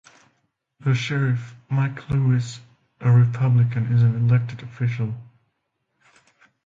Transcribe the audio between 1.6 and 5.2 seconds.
Mike Lewis, a Republican, is an elected official.